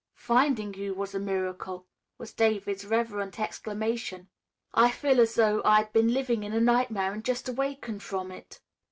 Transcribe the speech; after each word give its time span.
"Finding 0.17 0.73
you 0.73 0.95
was 0.95 1.13
a 1.13 1.19
miracle!" 1.19 1.85
was 2.17 2.33
David's 2.33 2.87
reverent 2.87 3.39
exclamation. 3.39 4.29
"I 4.73 4.89
feel 4.89 5.19
as 5.19 5.35
though 5.35 5.61
I'd 5.63 5.93
been 5.93 6.11
living 6.11 6.41
in 6.41 6.53
a 6.53 6.59
nightmare 6.59 7.13
and 7.13 7.23
just 7.23 7.47
awakened 7.47 8.01
from 8.01 8.31
it." 8.31 8.61